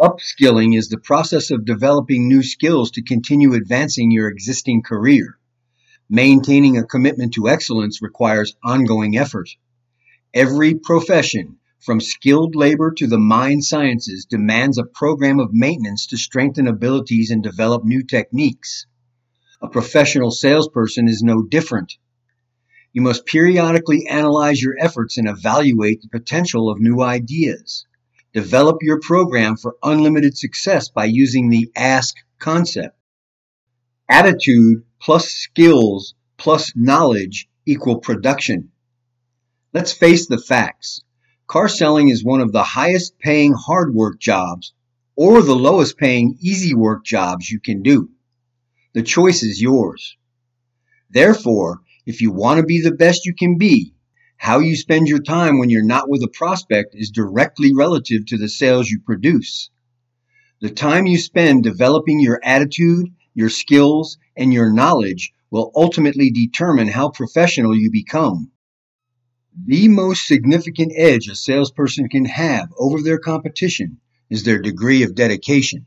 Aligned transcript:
Upskilling 0.00 0.74
is 0.74 0.88
the 0.88 0.96
process 0.96 1.50
of 1.50 1.66
developing 1.66 2.26
new 2.26 2.42
skills 2.42 2.92
to 2.92 3.02
continue 3.02 3.52
advancing 3.52 4.10
your 4.10 4.30
existing 4.30 4.82
career. 4.82 5.38
Maintaining 6.08 6.78
a 6.78 6.86
commitment 6.86 7.34
to 7.34 7.50
excellence 7.50 8.00
requires 8.00 8.56
ongoing 8.64 9.18
effort. 9.18 9.50
Every 10.32 10.72
profession, 10.74 11.58
from 11.80 12.00
skilled 12.00 12.56
labor 12.56 12.92
to 12.92 13.06
the 13.06 13.18
mind 13.18 13.62
sciences, 13.62 14.24
demands 14.24 14.78
a 14.78 14.84
program 14.84 15.38
of 15.38 15.52
maintenance 15.52 16.06
to 16.06 16.16
strengthen 16.16 16.66
abilities 16.66 17.30
and 17.30 17.42
develop 17.42 17.84
new 17.84 18.02
techniques. 18.02 18.86
A 19.60 19.68
professional 19.68 20.30
salesperson 20.30 21.08
is 21.08 21.22
no 21.22 21.42
different. 21.42 21.98
You 22.94 23.02
must 23.02 23.26
periodically 23.26 24.06
analyze 24.08 24.62
your 24.62 24.76
efforts 24.80 25.18
and 25.18 25.28
evaluate 25.28 26.00
the 26.00 26.08
potential 26.08 26.70
of 26.70 26.80
new 26.80 27.02
ideas. 27.02 27.84
Develop 28.32 28.78
your 28.82 29.00
program 29.00 29.56
for 29.56 29.76
unlimited 29.82 30.36
success 30.36 30.88
by 30.88 31.06
using 31.06 31.50
the 31.50 31.70
ASK 31.74 32.16
concept. 32.38 32.96
Attitude 34.08 34.84
plus 35.00 35.30
skills 35.30 36.14
plus 36.36 36.72
knowledge 36.76 37.48
equal 37.66 37.98
production. 37.98 38.70
Let's 39.72 39.92
face 39.92 40.26
the 40.26 40.38
facts. 40.38 41.02
Car 41.48 41.68
selling 41.68 42.08
is 42.08 42.24
one 42.24 42.40
of 42.40 42.52
the 42.52 42.62
highest 42.62 43.18
paying 43.18 43.52
hard 43.52 43.94
work 43.94 44.20
jobs 44.20 44.72
or 45.16 45.42
the 45.42 45.56
lowest 45.56 45.98
paying 45.98 46.38
easy 46.40 46.74
work 46.74 47.04
jobs 47.04 47.50
you 47.50 47.58
can 47.58 47.82
do. 47.82 48.10
The 48.94 49.02
choice 49.02 49.42
is 49.42 49.60
yours. 49.60 50.16
Therefore, 51.10 51.80
if 52.06 52.20
you 52.20 52.30
want 52.30 52.58
to 52.58 52.64
be 52.64 52.80
the 52.80 52.94
best 52.94 53.26
you 53.26 53.34
can 53.34 53.58
be, 53.58 53.94
how 54.40 54.58
you 54.58 54.74
spend 54.74 55.06
your 55.06 55.20
time 55.20 55.58
when 55.58 55.68
you're 55.68 55.84
not 55.84 56.08
with 56.08 56.22
a 56.22 56.28
prospect 56.28 56.94
is 56.94 57.10
directly 57.10 57.74
relative 57.74 58.24
to 58.24 58.38
the 58.38 58.48
sales 58.48 58.88
you 58.88 58.98
produce. 58.98 59.68
The 60.62 60.70
time 60.70 61.06
you 61.06 61.18
spend 61.18 61.62
developing 61.62 62.20
your 62.20 62.40
attitude, 62.42 63.08
your 63.34 63.50
skills, 63.50 64.16
and 64.34 64.50
your 64.50 64.72
knowledge 64.72 65.34
will 65.50 65.70
ultimately 65.76 66.30
determine 66.30 66.88
how 66.88 67.10
professional 67.10 67.76
you 67.76 67.90
become. 67.90 68.50
The 69.66 69.88
most 69.88 70.26
significant 70.26 70.92
edge 70.96 71.28
a 71.28 71.34
salesperson 71.34 72.08
can 72.08 72.24
have 72.24 72.70
over 72.78 73.02
their 73.02 73.18
competition 73.18 73.98
is 74.30 74.44
their 74.44 74.62
degree 74.62 75.02
of 75.02 75.14
dedication. 75.14 75.84